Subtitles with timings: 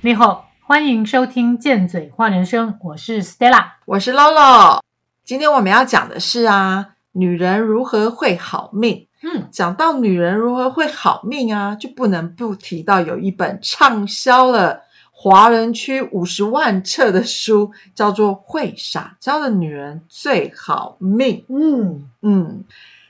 [0.00, 3.64] 你好，欢迎收听《贱嘴话人生》，我是 Stella。
[3.84, 4.78] 我是 Lolo。
[5.24, 9.08] 今天我们要讲的是啊，女人如何会好命。
[9.24, 21.44] 嗯，讲到女人如何会好命啊，就不能不提到有一本畅销了华人区五十万册的书，叫做《会撒娇的女人最好命》。
[21.52, 22.64] 嗯，嗯，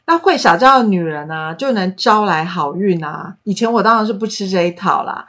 [0.07, 3.37] 那会撒娇的女人啊，就能招来好运啊。
[3.45, 5.27] 以前我当然是不吃这一套啦。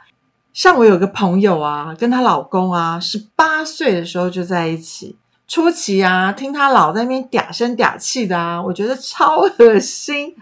[0.52, 5.16] 像我有个朋友啊，跟她老公啊，十八岁的时候就在一起。
[5.46, 10.32] 初期啊，听她老在那边嗲声嗲气的啊，我觉得超恶心。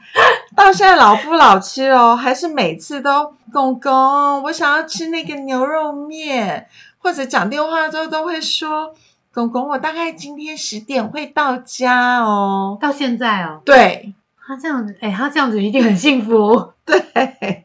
[0.55, 6.67] 到现在老夫老妻哦，还是每次都公公，我想要吃那个牛肉面，
[6.98, 8.95] 或者讲电话之后都会说
[9.33, 12.77] 公公，我大概今天十点会到家哦。
[12.79, 14.12] 到现在哦，对，
[14.47, 16.73] 他这样子，哎，他这样子一定很幸福。
[16.84, 17.64] 对，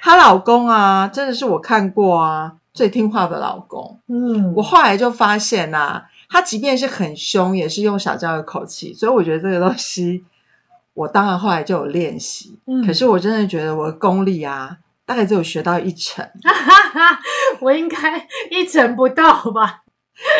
[0.00, 4.00] 她老公啊，真的是我看过啊最听话的老公。
[4.06, 10.24] 嗯，我后来就发现呐、他即便是很凶，也是用撒娇的口气，所以我觉得这个东西，
[10.94, 12.58] 我当然后来就有练习。
[12.66, 16.24] 嗯可是我真的觉得我的功力啊，大概只有学到一成。
[16.44, 16.52] 哈
[16.90, 17.20] 哈，
[17.60, 19.82] 我应该一成不到吧？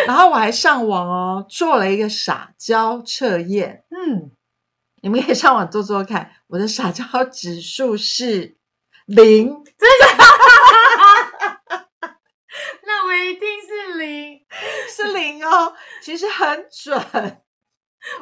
[0.07, 4.31] 然后我还上网哦，做了一个撒娇测验，嗯，
[5.03, 6.33] 你们可以上网做做看。
[6.49, 8.57] 我的撒娇指数是
[9.09, 10.07] 零，真的
[12.83, 14.45] 那我一定是零。
[14.91, 17.43] 是零哦，其实很准。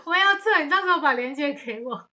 [0.05, 2.09] 我要测，你到时候把链接给我。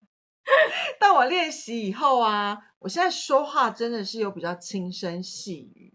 [1.00, 5.94] 但我练习以后啊，我现在说话真的是有比较轻声细语。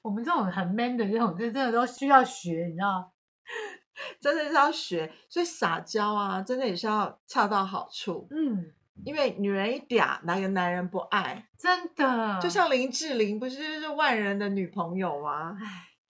[0.00, 3.12] 我们这种很 man 的这种，就真的都需要学，你知道？
[4.20, 8.26] 真的是要学，所以撒娇啊，真的也是要恰到好处。
[8.30, 8.72] 嗯，
[9.04, 11.46] 因为女人一嗲，哪个男人不爱？
[11.58, 15.56] 真的，就像林志玲，不是就是万人的女朋友吗？
[15.60, 15.66] 唉，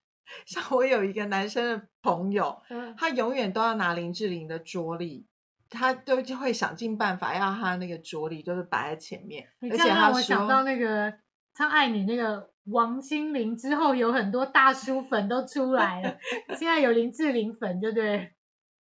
[0.46, 5.26] 像我有一个男生的朋友，嗯他永远都要拿林志玲的桌历，
[5.70, 11.12] 他都就会想尽办法要他那个桌历就是摆在前面，你而且让我想到，那个
[11.54, 16.16] 唱《爱你》那个王心凌之后，有很多大叔粉都出来了，
[16.56, 18.32] 现在有林志玲粉，对不对？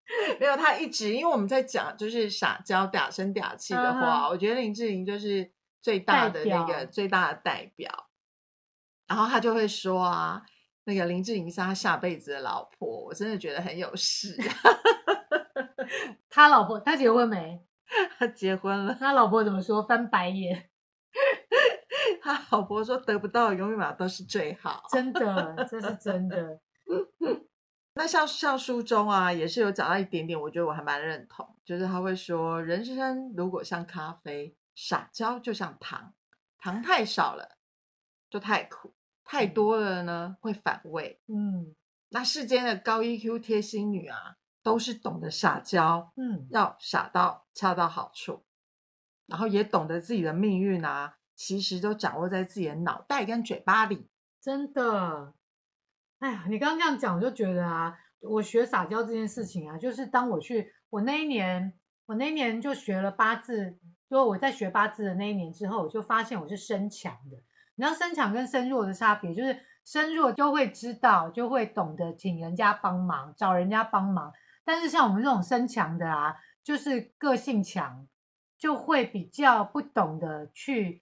[0.39, 8.07] 没有他一直，因为我们在讲就是撒娇嗲声嗲气的话，嗯我觉得林志玲就是最大的那个最大的代表。
[9.07, 10.43] 然后他就会说啊，
[10.83, 14.37] 那个林志玲是他下辈子的老婆，我真的觉得很有事。
[16.29, 17.59] 他老婆他结婚没？
[18.17, 19.81] 他结婚了，他老婆怎么说？
[19.81, 20.69] 翻白眼，
[22.21, 24.83] 他老婆说得不到的永远都是最好。
[24.91, 26.59] 真的，这是真的。
[27.99, 36.13] 那像像书中啊，也是有讲到一点点，我觉得我还蛮认同，就是他会说，人生如果像咖啡，撒娇就像糖，
[36.57, 37.57] 糖太少了
[38.29, 38.93] 就太苦，
[39.25, 41.19] 太多了呢会反胃。
[41.27, 41.75] 嗯
[42.07, 48.45] 那世间的高 EQ 贴心女啊，都是懂得撒娇，嗯，要撒到恰到好处，
[49.25, 54.07] 然后也懂得自己的命运啊，其实都掌握在自己的脑袋跟嘴巴里。
[54.39, 55.33] 真的。
[56.19, 61.73] 哎呀，你刚刚这样讲，我就觉得啊，我学撒娇这件事情啊，就是当我去，我那一年，
[62.07, 67.37] 我那一年就学了八字，就我在学八字的那一年之后，我就发现我是身强的。
[67.75, 74.33] 你知道身强跟身弱的差别，就是身弱就会知道，就会懂得请人家帮忙，找人家帮忙。
[74.65, 78.05] 但是像我们这种身强的啊，就是个性强，
[78.57, 81.01] 就会比较不懂得去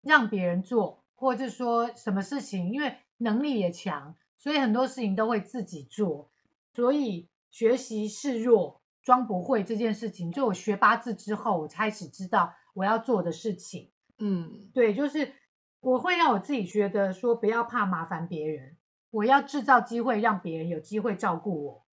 [0.00, 6.30] 让别人做，或者说什么事情，因为能力也强，所以很多事情都会自己做。
[6.72, 13.90] 所以学习示弱、装不会这件事情，就我学八字之后，我开始知道我要做的事情。
[14.18, 15.32] 嗯对，就是
[15.80, 18.76] 我会让我自己觉得说，不要怕麻烦别人，
[19.10, 21.86] 我要制造机会让别人有机会照顾我。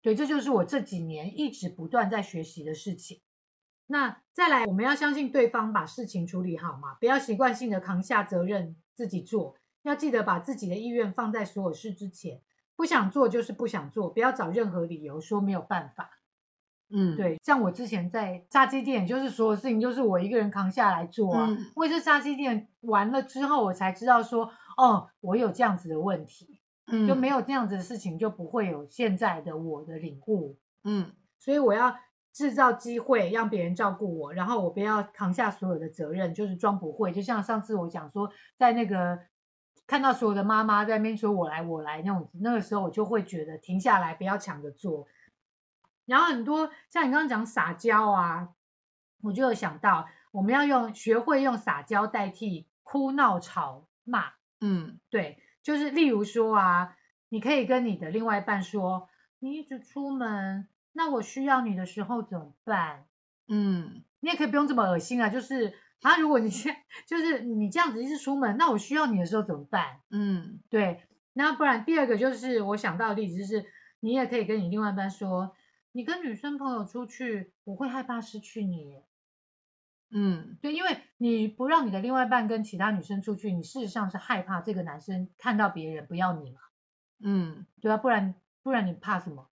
[0.00, 3.20] 对，这就是我这几年一直不断在学习的事情。
[3.88, 9.56] 那再来，我们要相信对方把事情处理好嘛，不要习惯性的扛下责任自己做，
[9.88, 12.40] 要记得把自己的意愿放在所有事之前。
[12.74, 16.10] 不想做就是不想做，不要找任何理由说没有办法。
[16.90, 21.46] 嗯，对，像我之前在炸鸡店，就是所有事情就是我一个人扛下来做啊。
[21.48, 30.56] 嗯我也是炸鸡店完了之后，我才知道说，哦，我有这样子的问题，嗯就没有这样子的事情，就不会有现在的我的领悟。
[30.84, 31.96] 嗯所以我要
[32.32, 37.10] 制造机会让别人照顾我，然后我不要扛下所有的责任，就是装不会。
[37.10, 39.18] 就像上次我讲说，在那个
[39.86, 45.06] 看到所有的妈妈在那边说我来我来那种，那个时候我就会觉得停下来，不要抢着做。
[46.04, 48.48] 然后很多像你刚刚讲撒娇啊，
[49.22, 54.32] 我就有想到我们要用学会用撒娇代替哭闹吵骂。
[54.60, 56.96] 嗯对，就是例如说啊，
[57.28, 59.08] 你可以跟你的另外一半说，
[59.38, 63.06] 你一直出门，那我需要你的时候怎么办？
[63.48, 65.72] 嗯你也可以不用这么恶心啊，就是
[66.02, 66.76] 啊，如果你现
[67.06, 70.00] 就是你这样子一直出门，那我需要你的时候怎么办？
[70.10, 71.02] 嗯对，
[71.32, 73.64] 那不然第二个就是我想到的例子，就是
[74.00, 75.56] 你也可以跟你另外一半说，
[75.92, 79.02] 你跟女生朋友出去，我会害怕失去你。
[80.10, 86.60] 嗯对，因为你不让你的另外一半跟其他女生出去，你事实上是害怕这个男生看到别人不要你嘛，
[87.20, 89.48] 嗯对啊，不然不然你怕什么？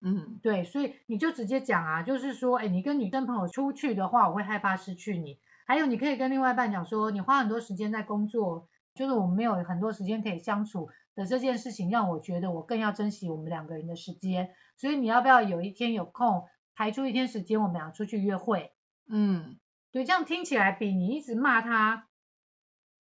[0.00, 5.40] 嗯对，所以你就直接讲啊，就是说，哎，你跟女生朋友出去的话，我会害怕失去你。
[5.64, 14.50] 还有，你可以跟另外一半讲说，你花很多时间在工作，就是我们没有很多时间可以相处的这件事情，让我觉得我更要珍惜我们两个人的时间。
[14.76, 16.44] 所以你要不要有一天有空
[16.74, 18.72] 排出一天时间，我们俩出去约会？
[19.08, 19.58] 嗯
[19.92, 22.08] 对，这样听起来比你一直骂他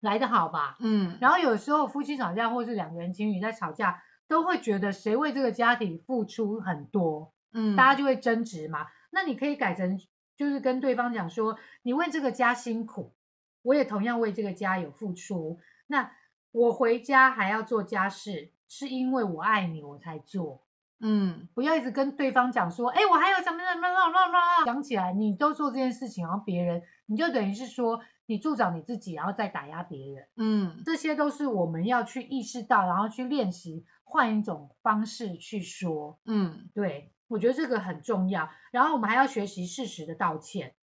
[0.01, 0.77] 来的好吧？
[0.81, 8.87] 嗯，然后有时候夫妻吵架，或是两个人情侣在吵架，都会觉得谁为这个家庭付出很多，嗯大家就会争执嘛。
[9.13, 9.99] 那你可以改成，
[10.41, 13.13] 就是跟对方讲说，你为这个家辛苦，
[13.61, 15.61] 我也同样为这个家有付出。
[15.89, 16.11] 那
[16.51, 20.65] 我回家还要做家事，是因为我爱你，我才做。
[21.03, 30.27] 嗯不要一直跟对方讲说，哎，我还有什么什么什么什么，讲起来你都做这件事情，然后别人你就等于是说你助长你自己，然后再打压别人。
[30.39, 36.19] 嗯这些都是我们要去意识到，然后去练习，换一种方式去说。
[36.25, 38.51] 嗯，对我觉得这个很重要。
[38.71, 40.75] 然后我们还要学习适时的道歉，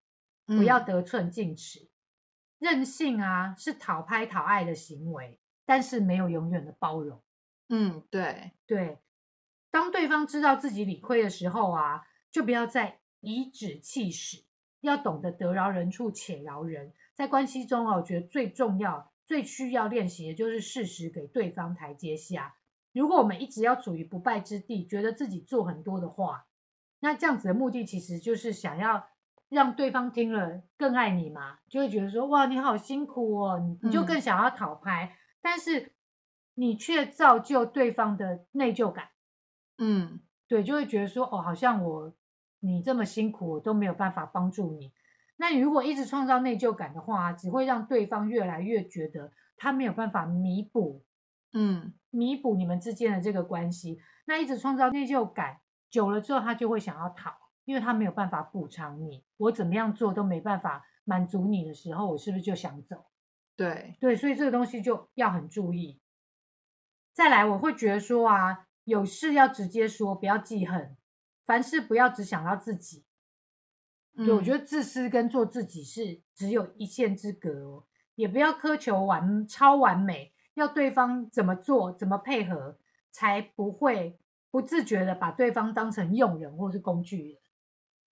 [0.47, 1.91] 嗯不要得寸进尺。
[2.59, 7.23] 任性啊，是讨拍讨爱的行为，但是没有永远的包容。
[7.69, 8.99] 嗯对，对，
[9.71, 14.45] 当对方知道自己理亏的时候啊，就不要再颐指气使，
[14.81, 16.95] 要懂得得饶人处且饶人。
[17.13, 22.57] 在关系中啊，我觉得最重要、最需要练习的就是适时给对方台阶下。
[22.99, 26.47] 如果我们一直要处于不败之地，觉得自己做很多的话，
[27.01, 29.09] 那这样子的目的其实就是想要
[29.49, 35.93] 让对方听了更爱你嘛，就会觉得说哇，你好辛苦哦，你你就嗯更想要讨拍，但是
[36.55, 39.11] 你却造就对方的内疚感。
[39.79, 42.15] 嗯对，就会觉得说，哦，好像我
[42.61, 44.93] 你这么辛苦，我都没有办法帮助你。
[45.37, 51.05] 那你如果一直创造内疚感的话，只会让对方越来越觉得他没有办法弥补
[51.59, 53.99] 嗯弥补你们之间的这个关系。
[54.27, 57.33] 那一直创造内疚感，久了之后，他就会想要逃，
[57.65, 59.25] 因为他没有办法补偿你。
[59.39, 63.07] 我怎么样做都没办法满足你的时候，我是不是就想走？
[63.57, 66.01] 对，对，所以这个东西就要很注意。
[67.13, 70.97] 再来，我会觉得说啊，有事要直接说，不要记恨，
[71.47, 73.05] 凡事不要只想到自己。
[74.17, 82.79] 对，我觉得得自私跟做自己是只有一线之隔哦，也不要苛求完超完美，要对方怎么做怎么配合，
[83.13, 84.19] 才不会
[84.51, 87.39] 不自觉的把对方当成用人或是工具人。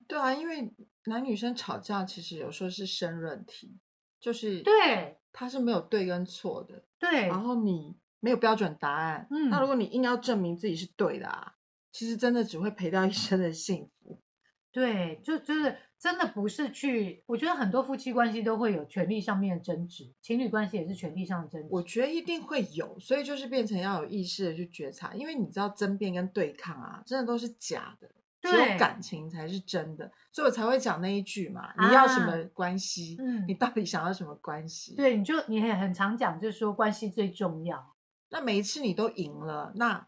[0.07, 0.73] 对啊，因为
[1.05, 3.77] 男女生吵架其实有时候是申论题，
[4.21, 11.55] 就是对他是没有对跟错的，对然后你没有标准答案，嗯那如果你硬要证明自己是对的啊，
[11.91, 14.21] 其实真的只会赔掉一生的幸福。
[14.71, 21.67] 对，就就是真的不是去，我觉得很多夫妻关系都会有权利上面的争执，情侣关系也是权利上的争执。
[21.71, 28.07] 我觉得一定会有，所以就是变成要有意识的去觉察，因为你知道争辩跟对抗啊，真的都是假的，
[28.41, 33.17] 只对有感情才是真的，所以我才会讲那一句嘛，你要什啊么关系？
[33.19, 37.95] 嗯你到底想要什么关系？，对，你就你也很常讲，就是说关系最重要，
[38.29, 40.07] 那每一次你都赢了，那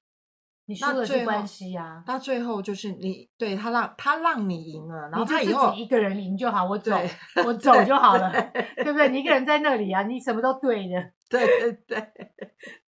[0.66, 2.04] 你输了是关系啊。
[2.08, 6.96] 那最后就是你对他让他让你赢了，然后他以后自己一个人赢就好，我走，
[7.46, 9.10] 我走就好了，对对不对？
[9.10, 11.12] 你一个人在那里啊，你什么都对的。
[11.32, 12.12] 对对对，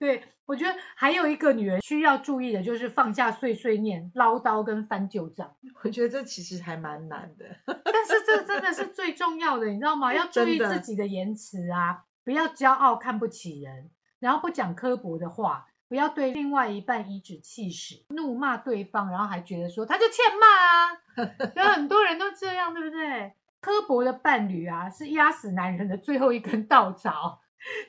[0.01, 5.55] 对，我觉得还有一个女人需要注意的就是放下碎碎念、唠叨跟翻旧账。
[5.85, 7.45] 我觉得这其实还蛮难的。
[7.85, 10.13] 但是这真的是最重要的，你知道吗？
[10.13, 21.53] 要注意自己的言辞啊，不要骄傲看不起人，然后不讲刻薄的话，不要对另外一半颐指气使、怒骂对方，然后还觉得说他就欠骂啊。
[21.55, 23.35] 有很多人都这样，对不对？
[23.61, 27.43] 刻薄的伴侣啊，是压死男人的最后一根稻草。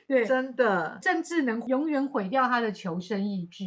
[0.06, 3.64] 对，真的，甚至能永远毁掉他的求生意志。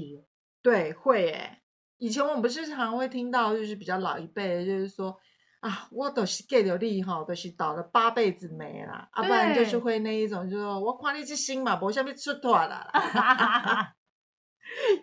[0.61, 1.63] 对，会诶。
[1.97, 5.17] 以前我们不是常常会听到，就是比较老一辈的，就是说
[5.61, 13.93] 啊，我都是给了力哈，都是倒了八辈子霉啦，啊，不然就是对会那一种，就是说我看你这心嘛，无下面出脱了啦，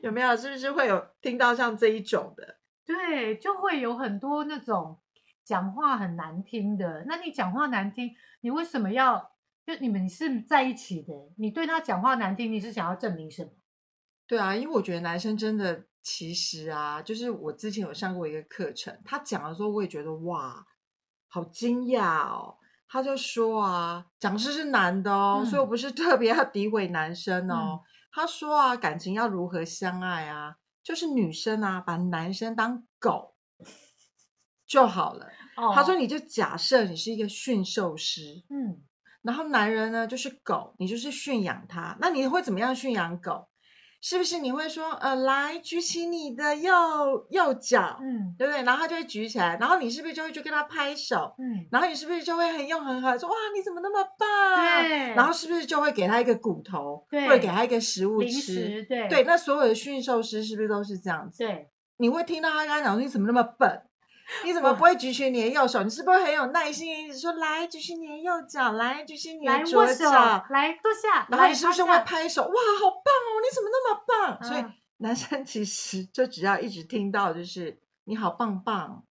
[0.03, 0.37] 有没有？
[0.37, 2.57] 是不是会有听到像这一种的？
[2.85, 5.01] 对，就会有很多那种
[5.45, 7.05] 讲话很难听的。
[7.07, 9.33] 那你讲话难听，你为什么要？
[9.67, 13.51] 就你们是在一起的，你对他讲话难听，你是想要证明什么？
[14.27, 20.67] 对啊，因为我觉得男生真的其实啊，就是我之前有上过一个课程，他讲的时候我也觉得哇，
[21.29, 22.59] 好惊讶哦。
[22.89, 27.81] 他就说啊，讲师是男的哦，所以我嗯不是特别要诋毁男生哦。
[27.81, 27.81] 嗯
[28.17, 33.35] 他说啊，感情要如何相爱啊，就是女生啊把男生当狗
[34.65, 35.27] 就好了。
[35.57, 38.81] 哦他说，你就假设你是一个驯兽师，嗯，
[39.23, 41.97] 然后男人呢就是狗，你就是驯养他。
[41.99, 43.49] 那你会怎么样驯养狗？
[44.07, 46.71] 是不是你会说，呃，来举起你的右
[47.31, 48.63] 右脚，嗯对不对？
[48.63, 51.35] 然后他就会举起来，然后你是不是就会去跟他拍手？
[51.39, 54.83] 嗯，然后你是不是就会很用很好说哇你怎么那么棒？
[54.83, 58.83] 对，然后是不是就会给他一个骨头，对或者给他一个食物吃？
[58.85, 61.39] 对对，那所有的驯兽师是不是都是这样子？
[61.39, 63.81] 对，你会听到他跟他讲说你怎么那么笨？
[64.45, 65.83] 你怎么不会举起你的右手？
[65.83, 70.45] 你是不是很有耐心，一直说来举起你的右脚，来举起你的左脚？
[70.51, 72.43] 来坐下，然后你是不是会拍手？
[72.43, 73.29] 哇，好棒哦！
[73.43, 74.43] 你怎么那么棒？
[74.43, 79.05] 所以嗯男生其实就只要一直听到就是你好棒棒，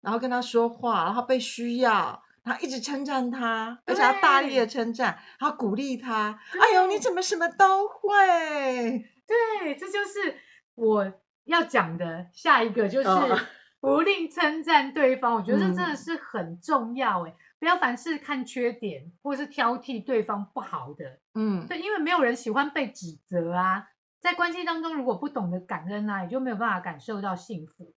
[0.00, 6.38] 然后跟他说话，然后被需要，然后一直称赞他，而且要大力的称赞，然后鼓励他。
[6.58, 9.04] 哎呦，你怎么什么都会？
[9.26, 10.38] 对，这就是
[10.76, 11.12] 我
[11.44, 13.38] 要讲的下一个，就是哦
[13.80, 15.34] 不吝称赞对方。
[15.34, 21.20] 我觉得这真的嗯是很重要哎，不要凡事看缺点，或是挑剔对方不好的。
[21.34, 23.88] 嗯，对，因为没有人喜欢被指责啊。
[24.20, 27.94] 在关系当中，如果不懂得感恩啊，也就没有办法感受到幸福。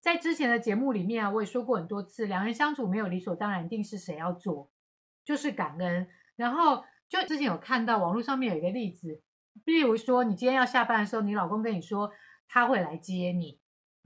[0.00, 4.70] 在之前的节目里面啊，我也说过很多次，两人相处没有理所当然，一定是谁要做，
[5.24, 6.08] 就是感恩。
[6.36, 9.20] 然后就之前有看到网络上面有一个例子，
[9.64, 12.12] 例如说你今天要下班的时候，你老公跟你说
[12.46, 13.58] 他会来接你，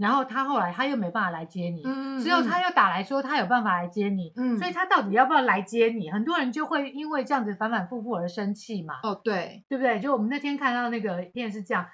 [0.02, 6.10] 然后他后来他又没办法来接你，嗯之后他又打来说他有办法来接你，嗯所以他到底要不要来接你？
[6.10, 8.98] 很多人就会因为这样子反反复复而生气嘛。
[9.04, 10.00] 哦，对，对不对？
[10.00, 11.86] 就我们那天看到那个影片是这样，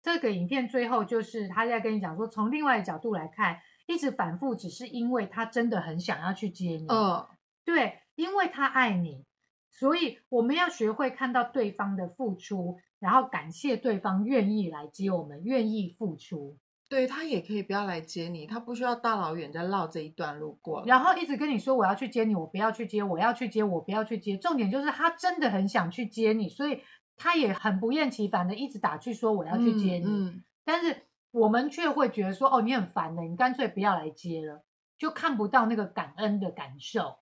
[0.00, 7.26] 这个影片最后就是他在跟你讲说，从另外的角度来看，一直反复只是因为他真的很想要去接你，嗯，
[7.64, 9.24] 对，因为他爱你，
[9.72, 16.56] 所以我们要学会看到对方的付出，然后感谢对方愿意来接我们，愿意付出，
[16.88, 20.86] 对他也可以不要来接你，他不需要大老远再绕这一段路过来。
[20.86, 24.36] 然后一直跟你说我要去接你，我不要去接，我要去接，我不要去接。
[24.38, 26.82] 重点就是他真的很想去接你，所以
[27.16, 30.06] 他也很不厌其烦的一直打去说我要去接你。
[30.06, 34.64] 嗯嗯但是我们却会觉得说，哦，你很烦的，你干脆不要来接了，
[34.98, 37.18] 就看不到那个感恩的感受。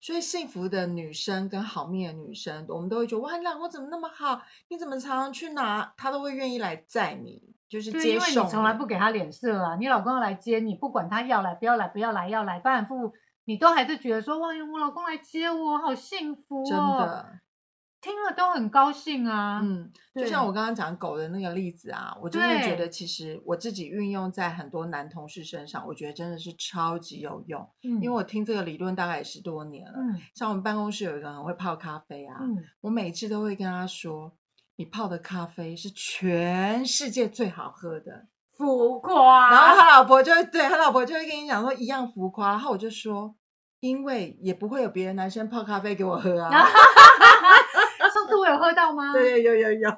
[0.00, 4.40] 所以幸福的女生跟好命的女生，我们都会觉得哇，你老公怎么那么好？
[4.68, 13.14] 你怎么常常去哪，他都会愿意来载你，就是对，因为你从来不给他脸色啊，你老公要来接你，不管他要来不要来，不要来要来，反反复复，
[13.44, 17.40] 你都还是觉得说，哇，我老公来接我，好幸福哦，真的，
[18.00, 19.60] 听了都很高兴啊。
[19.62, 29.98] 嗯，就像我刚刚讲狗的那个例子啊，我真的觉得其实我自己运用在很多男同事身上，我觉得真的是超级有用，嗯，因为我听这个理论大概也十多年了。
[29.98, 34.32] 嗯像我们办公室有一个人很会泡咖啡啊，嗯，我每次都会跟他说，
[34.76, 38.26] 你泡的咖啡是全世界最好喝的。
[38.56, 43.34] 浮夸，然后他老婆就会对他老婆就会跟你讲说一样浮夸，然后我就说，
[43.80, 46.50] 因为也不会有别的男生泡咖啡给我喝啊。
[48.50, 49.12] 有喝到吗？
[49.12, 49.90] 对，有有有，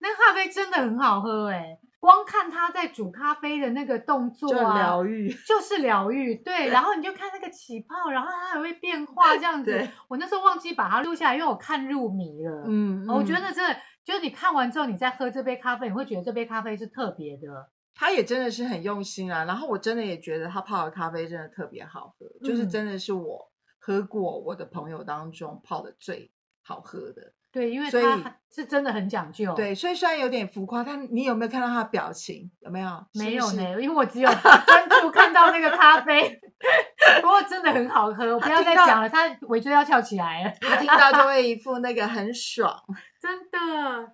[0.00, 5.30] 那咖啡真的很好喝哎、光看他在煮咖啡的那个动作就啊，疗愈。
[5.46, 6.68] 就是疗愈，对。
[6.68, 9.88] 然后你就看那个起泡，然后它还会变化这样子。
[10.08, 12.64] 我那时候忘记把它录下来，因为我看入迷了。
[12.66, 17.70] 嗯，我觉嗯得真的，就是你看完之后，你再喝这杯咖啡，你会觉得这杯咖啡是特别的。
[17.94, 19.44] 他也真的是很用心啊。
[19.44, 26.30] 然后我真的也觉得他泡的咖啡真的特别好喝，就是嗯真的是我喝过我的朋友当中泡的最
[26.62, 27.32] 好喝的。
[27.52, 28.04] 对，因为所以
[28.48, 32.48] 是真的很讲究。，对，所以虽然有点浮夸，但你有没有看到他的表情？
[32.60, 33.04] 有没有？
[33.14, 36.40] 没有呢，因为我只有专注看到那个咖啡，
[37.20, 40.52] 不过真的很好喝，我不要再讲了，他尾椎要翘起来了。
[40.60, 42.72] 他听到就会一副那个很爽。
[43.20, 44.12] 真的，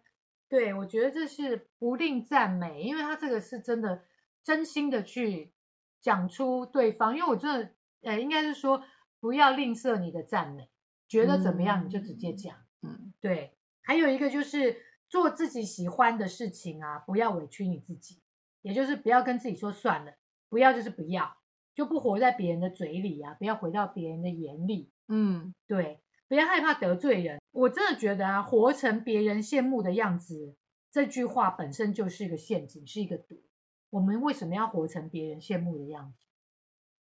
[0.49, 4.03] 对我觉得这是不吝赞美，因为他这个是真的
[4.43, 5.53] 真心的去
[6.01, 7.71] 讲出对方，因为我真的，
[8.05, 8.83] 呃，应该是说
[9.21, 10.71] 不要吝啬你的赞美，
[11.09, 12.57] 觉得怎么样你就直接讲。
[12.83, 18.21] 嗯，对，还有一个就是做自己喜欢的事情啊，不要委屈你自己，
[18.63, 20.15] 也就是不要跟自己说算了，
[20.49, 21.37] 不要就是不要，
[21.75, 24.91] 就不活在别人的嘴里啊，不要回到别人的眼里。
[25.09, 27.41] 嗯，对，不要害怕得罪人。
[27.53, 30.57] 我真的觉得啊，活成别人羡慕的样子，
[30.91, 33.43] 这句话本身就是一个陷阱，是一个毒。
[33.91, 36.27] 我们为什么要活成别人羡慕的样子？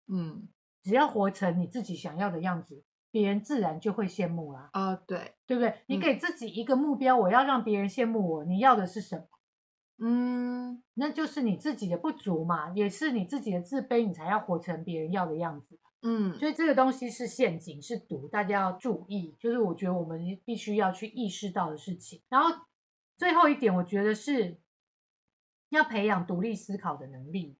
[0.08, 0.50] 嗯，
[0.84, 5.76] 只要活成你自己想要的样子，别人自然就会羡慕啦、哦，对，对不对？
[5.86, 9.28] 你嗯给自己一个目标，我要让别人羡慕我，你要的是什么？
[10.00, 15.80] 嗯那就是你自己的不足嘛，也是你自己的自卑，你才要活成别人要的样子。
[16.02, 19.36] 嗯所以这个东西是陷阱，是毒，大家要注意。
[19.40, 22.24] 就是我觉得我们必须要去意识到的事情。
[22.30, 22.66] 然后
[23.16, 24.58] 最后一点，我觉得是
[25.70, 27.60] 要培养独立思考的能力。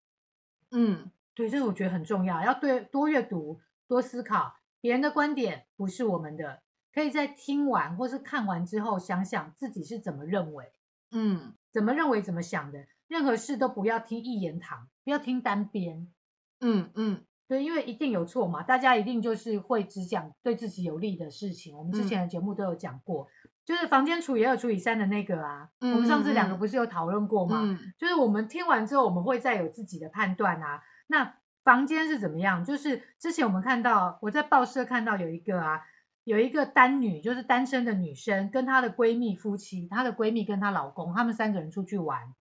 [0.72, 6.62] 嗯对，这个我觉得很重要，要对多阅读、多思考，别人的观点不是我们的，
[6.94, 10.74] 可以在听完或是看完之后，想想自己是怎么认为，
[11.12, 12.86] 嗯怎么认为、怎么想的。
[13.08, 16.12] 任何事都不要听一言堂，不要听单边。
[16.60, 21.78] 嗯嗯对，因为一定有错嘛，大家一定就是会只讲对自己有利的事情。
[21.78, 23.26] 我们之嗯前的节目都有讲过，
[23.64, 27.62] 就是房间除以二除以三的那个啊，嗯我们上次两个嗯不是有讨论过吗？
[27.64, 30.82] 嗯就是我们听完之后，我们会再有自己的判断啊。
[31.08, 32.64] 那房间是怎么样？
[32.64, 35.82] 就是之前我们看到，我在报社看到有一个啊，
[36.24, 42.34] 有一个单女，就是单身的女生，跟她的闺蜜夫妻，她的闺蜜跟她老公，他们三个人出去玩，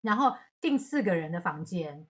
[0.00, 2.06] 然后订四个人的房间。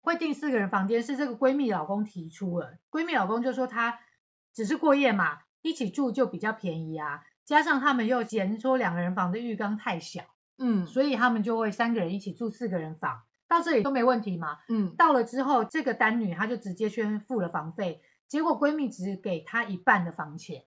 [0.00, 3.98] 会订四个人房间是这个闺蜜老公提出了，闺蜜老公就说他
[4.54, 10.22] 只是过夜嘛，一起住就比较便宜啊，加上他们又嫌说两个人房的浴缸太小。
[10.60, 14.58] 嗯所以他们就会三个人一起住四个人房，到这里都没问题嘛。
[14.68, 20.64] 嗯到了之后，这个单女她就直接先付了房费，结果闺蜜只给她一半的房钱，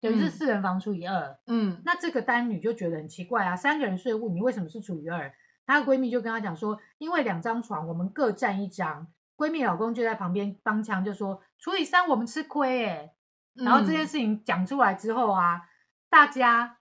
[0.00, 1.38] 等于是嗯四人房除以二。
[1.46, 5.32] 嗯那这个单女就觉得很奇怪啊，三个人睡屋，你为什么是除以二？
[5.66, 13.14] 她的闺蜜就跟她讲说，因为两张床我们各占一张，闺蜜老公就在旁边帮腔，就说除以三我们吃亏哎、
[13.54, 15.60] 然后这件嗯事情讲出来之后啊，
[16.08, 16.78] 大家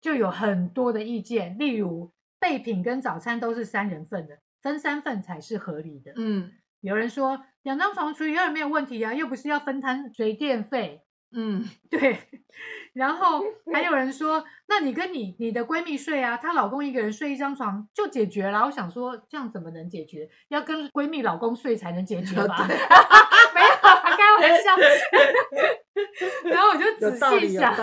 [0.00, 6.12] 就有很多的意见，例如备品跟早餐都是三人份的，分三份才是合理的。
[6.16, 11.02] 嗯有人说两张床除以二没有问题啊，又不是要分摊水电费。
[11.30, 12.18] 嗯 对，
[12.92, 18.64] 然后 还有人说，那你跟你你的闺蜜睡啊，她老公一个人睡一张床就解决了。
[18.64, 20.28] 我想说，这样怎么能解决？
[20.48, 22.66] 要跟闺蜜老公睡才能解决吧？
[22.66, 24.76] 没有啊，开玩笑。
[26.50, 27.76] 然后我就仔细想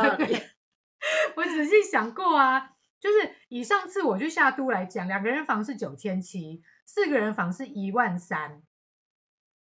[1.35, 8.61] 我仔细想过啊，就是以上次我去下都来讲，两个人房是九千七，四个人房是一万三。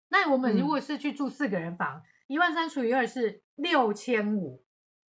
[0.09, 4.65] 那我们如嗯果是去住四个人房，一万三除以二是六千五，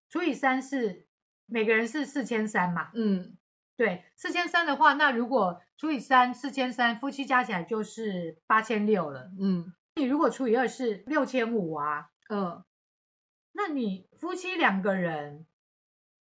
[0.08, 1.08] 除以三是
[1.46, 2.90] 每个人是四千三嘛？
[2.94, 3.36] 嗯
[3.76, 9.32] 对，四千三的话，那如果除以三，四千三，夫妻加起来就是八千六了。
[9.40, 12.64] 嗯你如果除以二是六千五啊，嗯
[13.52, 15.46] 那你夫妻两个人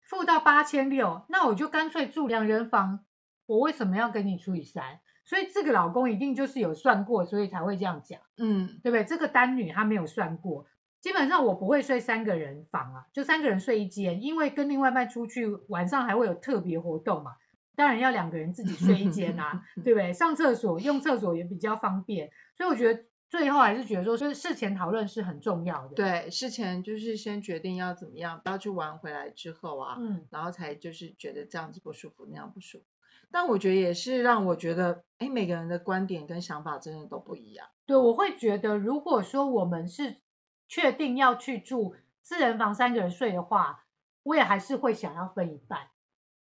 [0.00, 3.04] 付到八千六，那我就干脆住两人房，
[3.46, 5.00] 我为什么要跟你除以三？
[5.30, 9.04] 所以这个老公一定就是有算过，所以才会这样讲，嗯对不对？
[9.04, 10.66] 这个单女她没有算过，
[11.00, 17.30] 基本上我不会睡三个人房啊，就三个人睡一间，因为跟另外一半出去晚上还会有特别活动嘛，
[17.76, 20.12] 当然要两个人自己睡一间啊， 对不对？
[20.12, 32.84] 上厕所用厕所也比较方便，所以我觉得最后还是觉得说，就是事前讨论是很重要的。，对，事前就是先决定要怎么样，不要去玩回来之后啊，嗯，然后才就是觉得这样子不舒服，那样不舒服。
[33.30, 37.68] 但我觉得也是让我觉得，哎，每个人的观点跟想法真的都不一样。
[37.86, 40.20] 对，我会觉得，如果说我们是
[40.68, 43.84] 确定要去住四人房三个人睡的话，
[44.22, 45.88] 我也还是会想要分一半。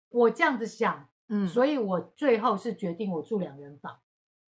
[0.09, 3.99] 我这样子想，嗯所以我最后是决定我住两人房。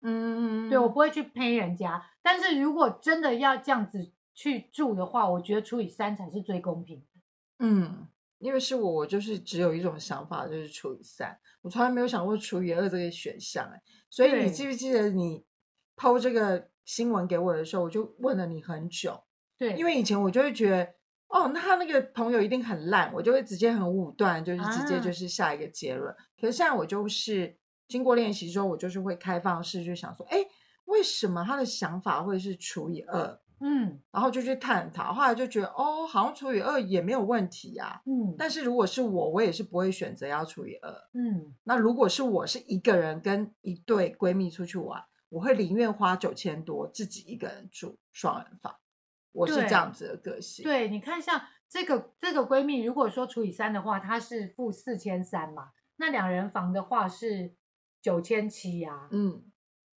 [0.02, 7.06] 嗯，对我不会去呸人家，但是如果真的要这样子去住的话，我觉得除以三才是最公平的。
[7.60, 8.08] 嗯，
[8.39, 15.45] 因为是我，我就是只有一种想法，就是除以三，我从来没有想过除以二这个选项，哎，所以你记不记得你
[15.95, 19.21] 抛这个新闻给我的时候，我就问了你很久，
[19.58, 20.93] 对，因为以前我就会觉得，
[21.28, 26.15] 哦，那他那个朋友一定很烂，我就会直接很武断，就是直接啊就是下一个结论。
[26.39, 30.38] 可是现在我就是经过练习之后，我就是会开放式去想说，哎，
[30.86, 33.39] 为什么他的想法会是除以二？
[33.60, 40.91] 嗯然后就去探讨，后来就觉得，哦，好像除以二也没有问题呀、嗯但是如果是我，我也是不会选择要除以二。
[41.13, 48.76] 嗯，那如果是我是一个人跟一对闺蜜出去玩，我会宁愿花九千多自己一个人住双人房。
[49.32, 57.54] 我是这对样子的个性。，对，你看像这个这个闺蜜，如果说除以三的话，她是付四千三嘛，那两人房的话是
[58.02, 59.08] 九千七呀。
[59.12, 59.43] 嗯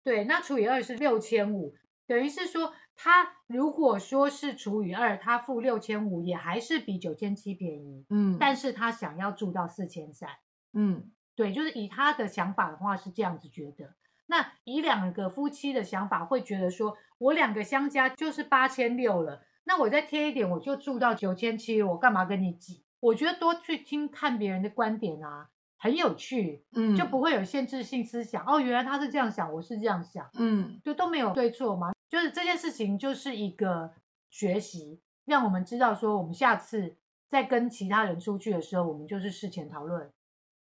[0.04, 1.76] 对，那除以二是六千五，
[2.08, 10.30] 等于是说，她如果说是除以二，他付六千五，也还是比九千七便宜，嗯，但是他想要住到四千三。
[10.74, 13.96] 嗯对，就是以他的想法的话是这样子觉得。
[14.26, 22.84] 那以两个夫妻的想法会觉得说，我两个相加就是八千六了，那我再贴一点，我就住到九千七，我干嘛跟你挤？
[23.00, 28.44] 我觉得多去听看别人的观点啊，很有趣，嗯，就不会有限制性思想。
[28.46, 31.94] 哦，原来他是这样想，我是这样想，嗯就都没有对错嘛。
[32.10, 33.94] 就是这件事情就是一个
[34.30, 36.98] 学习，让我们知道说，我们下次
[37.30, 40.12] 在跟其他人出去的时候，我们就是事前讨论。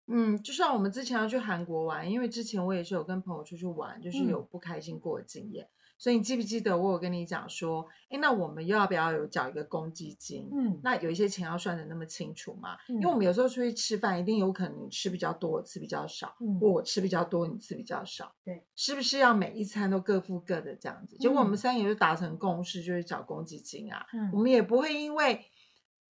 [0.09, 5.69] 嗯，就像我们之前要去韩国玩，因为之前我也是有跟朋友出去玩，就是有嗯不开心过的经验。
[5.99, 10.49] 所以你记不记得我有跟你讲说，哎，那我们要不要有缴一个公积金？
[10.53, 12.77] 嗯那有一些钱要算的那么清楚嘛？
[12.89, 18.33] 嗯因为我们有时候出去吃饭，一定有可能你吃比较多，我吃比较少，嗯或我吃比较多，你吃比较少。
[18.45, 21.17] 对，是不是要每一餐都各付各的这样子？
[21.19, 24.07] 结果我们嗯三个就达成共识，就是缴公积金啊。
[24.13, 25.45] 嗯我们也不会因为，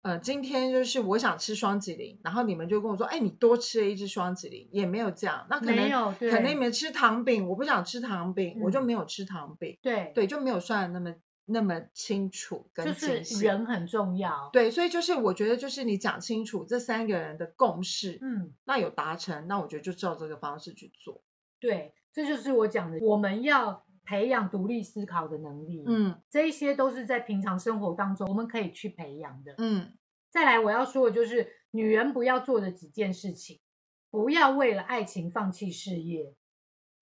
[0.05, 5.47] 呃，今天就是我想吃双吉林，然后你们就跟我说，哎，你多吃了一只双吉林，也没有这样。
[5.49, 11.15] 那可能没有对可能你们吃糖饼，我不想吃糖饼，我就嗯没有吃糖饼，对对，就没有算的那么
[11.45, 13.45] 那么清楚跟就是精细。
[13.45, 14.47] 人很重要。
[14.53, 21.23] 对，所以就是我觉得就是你讲清楚这三个人的共识，嗯，那有达成，那我觉得就照这个方式去做。
[21.59, 29.55] 对，这就是我讲的，我们要培养独立思考的能力。，嗯这一些都是在平常生活当中我们可以去培养的。
[29.57, 29.97] 嗯
[30.29, 33.59] 再来，我要说的就是女人不要做的几件事情，
[34.11, 36.35] 不要为了爱情放弃事业。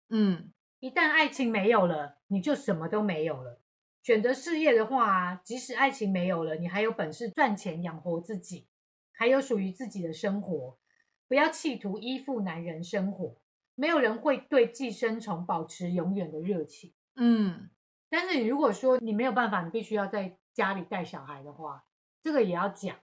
[0.08, 3.60] 嗯一旦爱情没有了，你就什么都没有了。
[4.02, 8.68] 选择事业的话啊，即使爱情没有了，你还有本事赚钱养活自己，
[9.10, 10.78] 还有属于自己的生活。
[11.26, 13.36] 不要企图依附男人生活，
[13.76, 16.92] 没有人会对寄生虫保持永远的热情。
[17.14, 17.70] 嗯
[18.10, 21.84] 但是你如果说你没有办法，你必须要在家里带小孩的话，
[22.22, 22.96] 这个也要讲。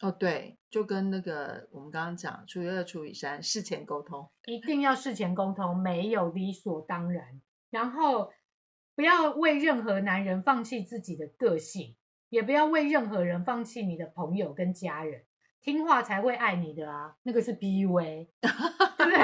[0.00, 4.30] 哦对，就跟那个我们刚刚讲除以二除以三，事前沟通。
[4.46, 7.40] 一定要事前沟通，没有理所当然。
[7.70, 8.32] 然后
[8.94, 11.96] 不要为任何男人放弃自己的个性，
[12.28, 15.24] 也不要为任何人放弃你的朋友跟家人。
[15.60, 18.28] 听话才会爱你的啊，那个是 PUA，
[19.08, 19.18] 对？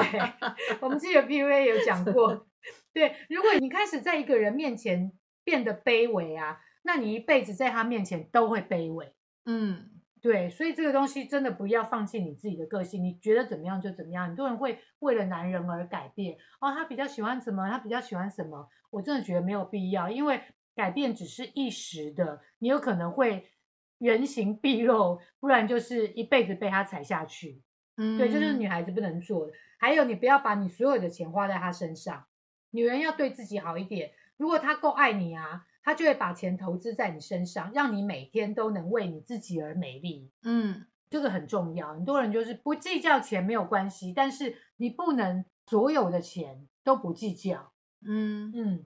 [0.81, 2.47] 我们之前 PUA 有讲过，
[2.93, 5.11] 对，如果你开始在一个人面前
[5.43, 9.13] 变得卑微啊，那你一辈子在他面前都会卑微。
[9.45, 14.25] 嗯对，所以这个东西真的不要放弃你自己的个性，你觉得怎么样就怎么样。
[14.25, 20.41] 很多人会为了男人而改变，哦，他比较喜欢什么，他比较喜欢什么，我真的觉得没有必要，因为
[20.75, 23.51] 改变只是一时的，你有可能会
[23.99, 27.61] 原形毕露，不然就是一辈子被他踩下去。
[27.97, 29.53] 嗯，对，这就是女孩子不能做的。
[29.77, 32.25] 还有，你不要把你所有的钱花在他身上，
[32.71, 34.11] 女人要对自己好一点。
[34.37, 40.29] 如果他够爱你啊，他就会把钱投资在你身上，让你每天都能为你自己而美丽。
[40.43, 41.93] 嗯这个很重要。
[41.93, 47.71] 很多人就是不计较钱没有关系，但是你不能所有的钱都不计较。
[48.05, 48.85] 嗯嗯，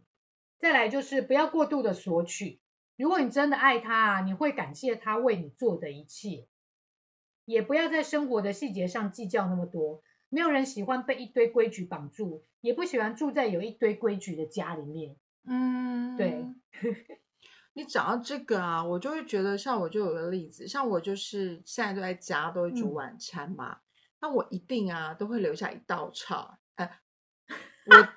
[0.59, 2.59] 再来就是不要过度的索取。
[2.97, 6.45] 如果你真的爱他啊，你会感谢他为你做的一切，
[7.51, 10.03] 也不要在生活的细节上计较那么多。
[10.29, 15.15] 没有人喜欢被一堆规矩绑住，也不喜欢住在有一堆规矩的家里面。
[15.45, 16.45] 嗯，对。
[17.73, 23.79] 你讲到这个啊，我就会觉得，像我就有个例子，像我就是现在都在家都会煮嗯晚餐嘛，
[24.21, 26.35] 那我一定啊都会留下一道菜，
[26.75, 26.99] 哎、
[27.89, 28.09] 我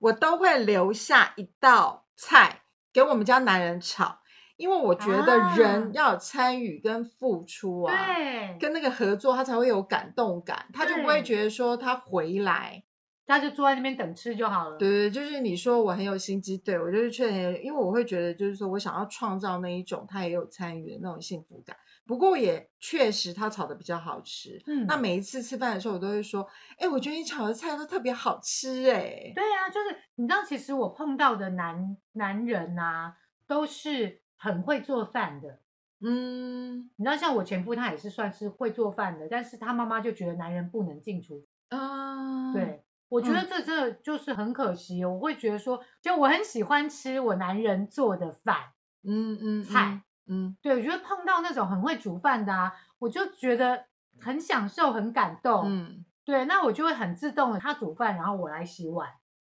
[0.00, 4.20] 我都会留下一道菜给我们家男人炒，
[4.56, 12.84] 因为我觉得啊人要有参与跟付出啊，对，跟那个合作，他才会有感动感，他就不会对觉得说他回来。
[13.26, 14.76] 他就坐在那边等吃就好了。
[14.76, 21.74] 对对，就是你说我很有心机，对我就是确实，因为我会觉得，就是说我想要创造那一种他也有参与的那种幸福感。
[22.06, 24.62] 不过也确实他炒的比较好吃。
[24.66, 29.32] 嗯那每一次吃饭的时候，我都会说，哎，我觉得你炒的菜都特别好吃，哎。
[29.34, 33.14] 对啊，就是你知道，其实我碰到的男男人啊，
[33.46, 35.58] 都是很会做饭的。
[36.06, 41.80] 嗯你知道，像我前夫他也是算是会做饭的，但是他妈妈就觉得男人不能进厨房。
[41.80, 45.02] 啊，，对，我觉得这真的就是很可惜。
[45.04, 48.56] 我会觉得说，就我很喜欢吃我男人做的饭。
[49.02, 53.86] 嗯嗯，菜嗯，对，我觉得碰到那种很会煮饭的啊，我就觉得
[54.20, 55.64] 很享受、很感动。
[55.66, 59.10] 嗯对，那我就会很自动的，他煮饭，然后我来洗碗。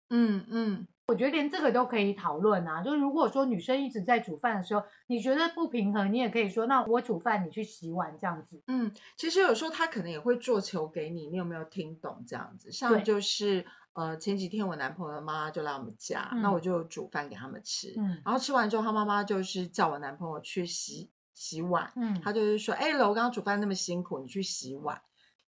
[0.10, 2.84] 嗯嗯我觉得连这个都可以讨论啊。
[2.84, 8.62] 就是如果说女生一直在煮饭的时候，你觉得不平衡，你也可以说，那我煮饭，你去洗碗这样子。
[8.68, 12.72] 嗯，其实有时候他可能也会做球给你，你有没有听懂这样子？
[12.72, 25.02] 像就是呃前几天我男朋友的妈妈就来我们家，那我就煮饭给他们吃，嗯然后吃完之后，他妈妈就是叫我男朋友去洗洗碗，嗯，他就是说，哎、楼刚刚煮饭那么辛苦，你去洗碗。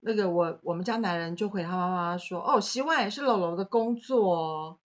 [0.00, 4.78] 那个我我们家男人就回他妈妈说，哦，洗碗也是楼楼的工作哦。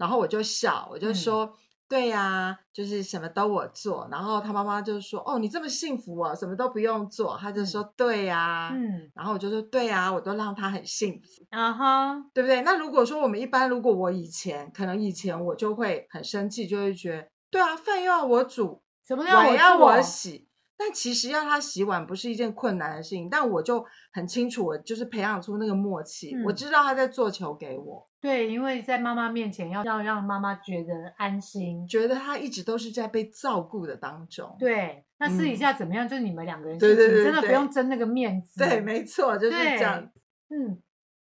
[0.00, 1.14] 然后我就笑，我就嗯。
[1.14, 1.54] 说，
[1.86, 9.10] 对呀、就是什么都我做，然后他妈妈就说哦，你这么幸福哦，什么都不用做，他就说、对呀、嗯。
[9.14, 12.62] 然后我就说对呀、我都让他很幸福，啊哈，对不对？
[12.62, 20.48] 那如果说我们一般，如果我以前可能以前我就会很生气，就会觉得对啊，饭又要我煮，什么都要我碗要我洗。
[20.78, 26.56] 但其实要他洗碗不是一件困难的事情，但我就很清楚，我就是培养出那个默契，我嗯。
[26.56, 31.88] 知道他在做球给我，对，因为在妈妈面前要要让妈妈觉得安心。
[31.88, 34.54] 觉得她一直都是在被照顾的当中。
[34.58, 38.60] 对，那私底嗯下怎么样，就是你们两个人对事情，真的不用争那个面子。
[38.62, 40.12] 对，没错，就是这样。
[40.50, 40.82] 嗯，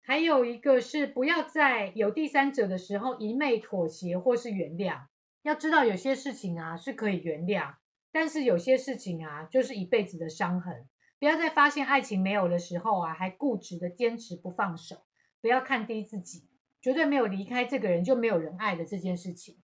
[0.02, 5.02] 还有一个是不要在有第三者的时候一昧妥协或是原谅。
[5.44, 7.76] 要知道有些事情啊是可以原谅，
[8.12, 10.88] 但是有些事情啊就是一辈子的伤痕。
[11.20, 15.04] 不要在发现爱情没有的时候啊，还固执的坚持不放手。
[15.42, 16.49] 不要看低自己，
[16.82, 19.58] 绝对没有离开这个人就没有人爱的这件事情。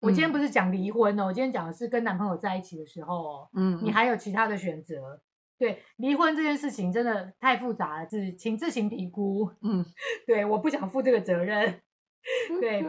[0.00, 5.20] 我今天嗯不是讲离婚哦，我今天讲的是跟男朋友在一起的时候哦，嗯，你还有其他的选择。
[5.58, 9.50] 对，离婚这件事情真的太复杂了，自请自行评估。
[9.60, 9.84] 嗯，
[10.26, 11.82] 对，我不想负这个责任。
[12.60, 12.82] 对，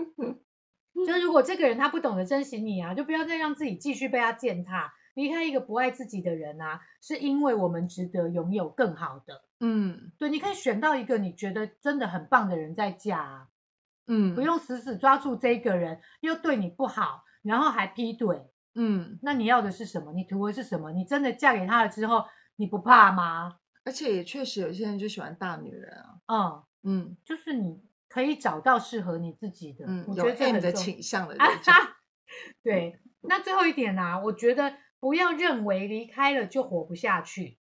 [1.05, 4.93] 就是如果这个人他不懂得珍惜你啊，就不要再让自己继续被他践踏。
[5.13, 9.43] 离开一个不爱自己的人啊，是因为我们值得拥有更好的。
[9.59, 13.47] 嗯对，你可以选到一个你觉得真的很棒的人再嫁啊，
[14.07, 18.41] 嗯，不用死死抓住这个人，又对你不好，然后还劈腿。
[18.73, 20.13] 嗯，那你要的是什么？
[20.13, 20.91] 你图的是什么？
[20.91, 23.57] 你真的嫁给他了之后，你不怕吗？
[23.83, 26.19] 而且也确实有些人就喜欢大女人啊。
[26.27, 29.85] 嗯，嗯就是你可以找到适合你自己的。
[29.87, 31.73] 嗯，我觉得这重的倾向的啊这种。
[31.73, 31.97] 哈，
[32.63, 32.99] 对。
[33.23, 37.57] 那最后一点呢、我觉得不要认为离开了就活不下去，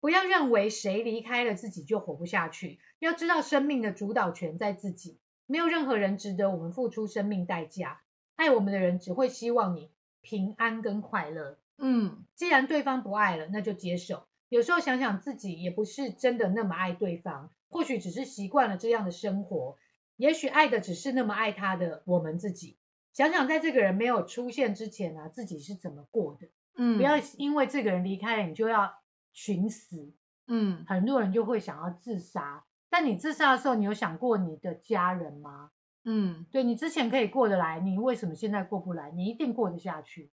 [0.00, 2.78] 不要认为谁离开了自己就活不下去。
[3.00, 8.02] 要知道生命的主导权在自己，没有任何人值得我们付出生命代价。
[8.36, 11.58] 爱我们的人只会希望你平安跟快乐。
[11.78, 14.28] 嗯既然对方不爱了，那就接受。
[14.48, 19.76] 有时候想想自己也不是真的那么爱对方，或许只是习惯了这样的生活，
[20.16, 22.78] 也许爱的只是那么爱他的我们自己。
[23.12, 26.48] 想想在这个人没有出现之前啊，自己是怎么过的。
[26.76, 28.92] 嗯，不要因为这个人离开了，你就要
[29.32, 30.14] 寻死。
[30.48, 35.72] 嗯很多人就会想要自杀，但你自杀的时候，你有想过你的家人吗？
[36.04, 39.10] 嗯对你之前可以过得来，你为什么现在过不来？
[39.10, 40.30] 你一定过得下去。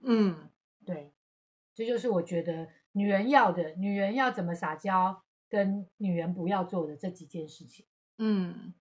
[0.00, 0.50] 嗯
[0.84, 1.14] 对，
[1.74, 7.86] 这就是我觉得女人要的，女人要怎么撒娇，跟女人不要做的这几件事情。
[8.18, 8.74] 嗯。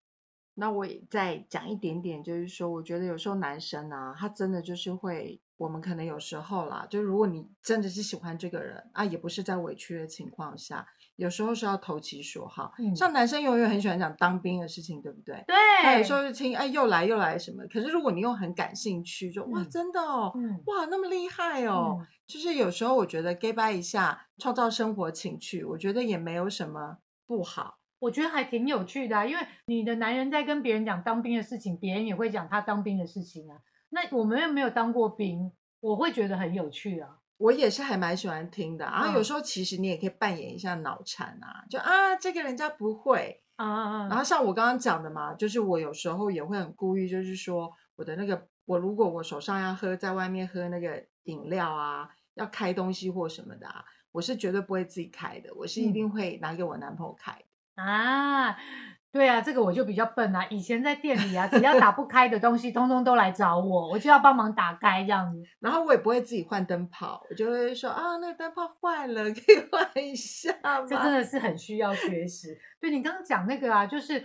[0.57, 12.73] 那我也再讲一点点，就是说，我觉得有时候男生啊，他真的就是会，我们可能有时候啦，就如果你真的是喜欢这个人啊，也不是在委屈的情况下，有时候是要投其所好。
[12.77, 15.43] 嗯像男生永远很喜欢讲当兵的事情，对不对？
[15.47, 17.63] 对，他有时候就听，哎，又来又来什么。
[17.67, 21.97] 可是如果你又很感兴趣，就哇，嗯真的哦，嗯哇，那么厉害哦。
[21.99, 27.77] 嗯就是有时候我觉得 gay 拜一下，创造生活情趣，我觉得也没有什么不好。
[27.99, 33.59] 我觉得还挺有趣的、啊，因为你的男人在跟别人讲当兵的事情，别人也会讲他当兵的事情啊。
[33.89, 37.19] 那我们又没有当过兵，我会觉得很有趣啊。
[37.37, 39.11] 我也是还蛮喜欢听的啊。
[39.11, 43.41] 嗯有时候其实你也可以扮演一下脑残啊，就啊，这个人家不会。
[43.57, 44.09] 啊！
[44.09, 57.81] 然后像我刚刚讲的嘛，就是我有时候也会很故意，就是说我的那个，我如果我手上要喝，在外面喝那个饮料啊，要开东西或什么的啊，我是绝对不会自己开的，我是一嗯定会拿给我男朋友开的。
[57.81, 58.57] 啊，
[59.15, 60.45] 对啊，这个我就比较笨啊。
[60.49, 65.41] 以前在店里啊，只要打不开的东西，通通都来找我，我就要帮忙打开这样子。
[65.61, 70.81] 然后我也不会自己换灯泡，我就会说啊，那个灯泡坏了，可以换一下吗？
[70.81, 72.57] 这真的是很需要学习。
[72.81, 74.21] 对你刚刚讲那个啊，就是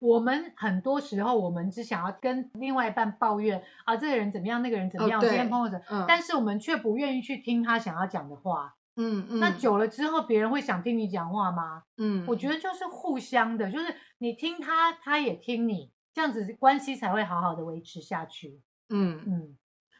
[0.00, 8.74] 我们很多时候我们只想要跟另外一半抱怨啊，这个人怎么样，那个人怎么哦样，我今天对碰到什么，嗯但是我们却不愿意去听他想要讲的话。
[8.96, 11.82] 嗯嗯，那久了之后，别人会想听你讲话吗？
[11.98, 18.60] 嗯，我觉得就是互相的，就是你听他，他也听你，这样子关系才会好好的维持下去。
[18.88, 19.56] 嗯，嗯，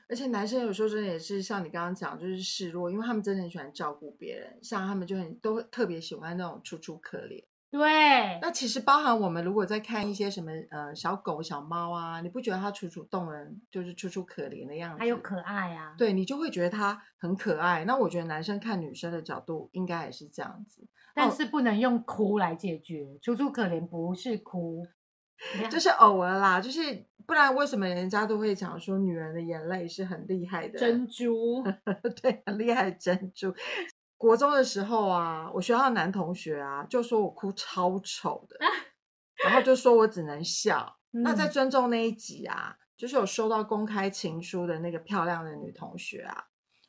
[0.09, 7.45] 而且男生有时候真的也是像你刚刚讲，就是示弱，因为他们真的很喜欢照顾别人，像他们就很都特别喜欢那种楚楚可怜。
[7.77, 14.99] 对，那其实包含我们如果在看一些什么呃小狗小猫啊，你不觉得它楚楚动人，就是楚楚可怜的样子？
[14.99, 15.95] 还有可爱啊。
[15.99, 17.85] 对你就会觉得它很可爱。
[17.85, 24.87] 那我觉得男生看女生的角度应该也是这样子，但哦是不能用哭来解决，楚楚可怜不是哭，
[25.71, 30.79] 就是偶尔啦，就是不然为什么人家都会讲说女人的眼泪是很厉害的？
[30.79, 31.63] 珍珠。
[32.23, 33.55] 对，很厉害的珍珠。
[34.17, 38.57] 国中的时候啊，我学校的男同学啊，就说我哭超丑的，
[39.45, 40.99] 然后就说我只能笑。
[41.11, 46.45] 那在嗯尊重那一集啊，就是有收到公开情书的那个漂亮的女同学啊，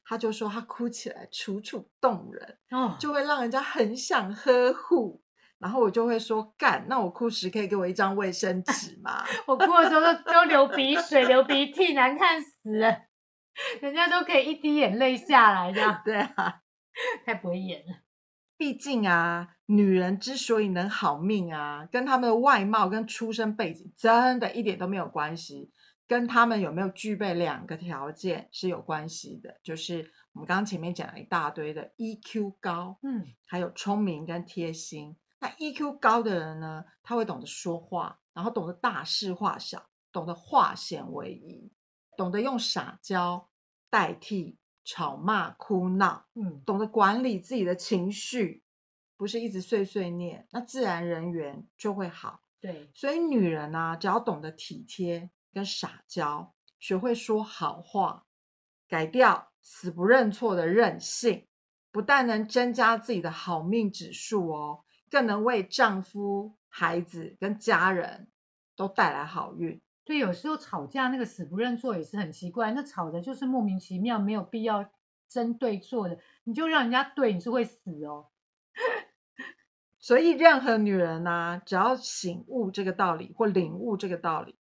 [0.05, 5.21] 她就说她哭起来楚楚动人，哦，就会让人家很想呵护。
[5.59, 9.25] 然后我就会说干，那我哭时可以给我一张卫生纸吗？
[9.47, 12.95] 我哭的时候都都流鼻水、流鼻涕，难看死了。
[13.81, 16.61] 人家都可以一滴眼泪下来，这样对啊，
[17.25, 17.95] 太不会演了。
[18.57, 25.71] 毕竟啊，女人之所以能好命啊，跟她们的外貌跟出身背景真的一点都没有关系，
[26.07, 35.15] 跟她们有没有具备两个条件是有关系的，就是我们刚刚前面讲了一大堆的 EQ 高，嗯，还有聪明跟贴心。
[35.39, 41.71] 那 EQ 高的人呢，他会懂得说话，然后懂得大事化小，懂得化险为夷，
[42.17, 43.47] 懂得用撒娇
[43.91, 48.63] 代替吵骂哭闹，嗯，懂得管理自己的情绪，
[49.17, 52.39] 不是一直碎碎念，那自然人缘就会好。
[52.61, 58.25] 对，所以女人呢、只要懂得体贴跟撒娇，学会说好话，
[58.87, 61.45] 改掉死不认错的任性，
[61.91, 68.29] 不但能增加自己的好命指数哦，更能为丈夫、孩子跟家人
[68.77, 69.81] 都带来好运。
[70.07, 74.89] 对，有时候吵架那个死不认错也是很奇怪，那吵的就是莫名其妙，没有必要
[75.27, 78.29] 争对错的，你就让人家对，你是会死哦。
[79.99, 84.55] 所以，任何女人呐、只要醒悟这个道理或领悟这个道理，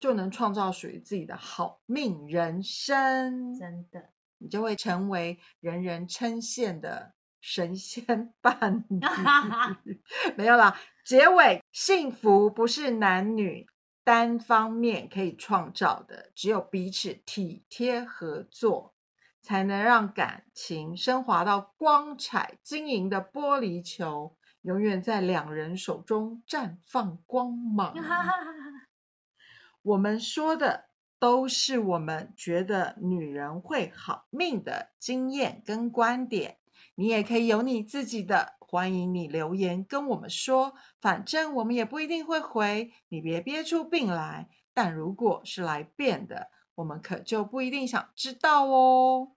[0.00, 3.54] 就能创造属于自己的好命人生。
[3.54, 4.08] 真的，
[4.38, 8.86] 你就会成为人人称羡的神仙 伴
[9.84, 10.00] 侣。
[10.38, 13.66] 没有啦，结尾幸福不是男女
[14.04, 18.94] 单方面可以创造的，只有彼此体贴合作，
[19.40, 27.94] 才能让感情升华到光彩晶莹的玻璃球，永远在两人手中绽放光 芒。
[29.82, 30.86] 我们说的
[31.18, 36.58] 都是我们觉得女人会好命的经验跟观点，
[36.96, 44.48] 你也可以有你自己的，欢迎你留言跟我们说，反正我们也不一定会回，你别憋出病来。
[44.72, 49.32] 但如果是来变的，我们可就不一定想知道哦。